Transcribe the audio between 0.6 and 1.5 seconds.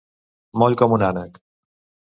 Moll com un ànec.